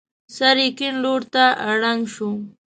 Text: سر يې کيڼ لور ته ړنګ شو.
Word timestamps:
سر 0.35 0.57
يې 0.63 0.69
کيڼ 0.77 0.93
لور 1.03 1.21
ته 1.33 1.45
ړنګ 1.79 2.01
شو. 2.13 2.29